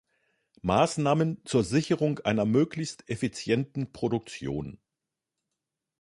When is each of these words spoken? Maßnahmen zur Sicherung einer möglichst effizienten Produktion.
Maßnahmen 0.63 1.45
zur 1.45 1.63
Sicherung 1.63 2.17
einer 2.21 2.43
möglichst 2.45 3.07
effizienten 3.07 3.93
Produktion. 3.93 4.79